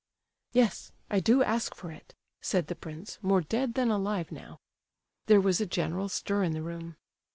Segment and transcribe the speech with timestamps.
[0.53, 4.57] "Yes—I do ask for it!" said the prince, more dead than alive now.
[5.27, 6.95] There was a general stir in the room.